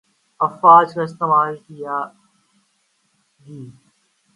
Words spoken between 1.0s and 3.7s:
استعمال کیا گی